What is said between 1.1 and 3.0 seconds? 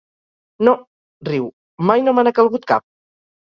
—riu—, mai no me n'ha calgut cap.